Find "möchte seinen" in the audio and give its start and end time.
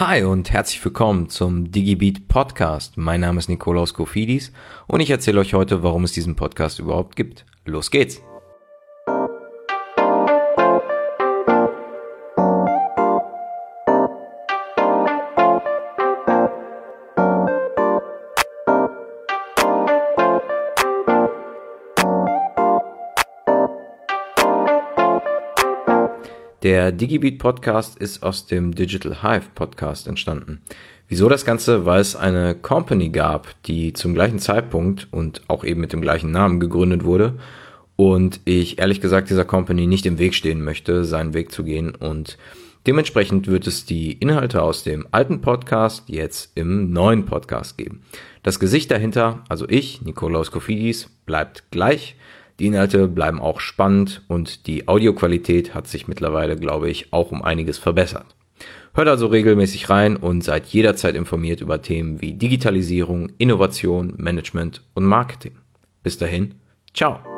40.62-41.32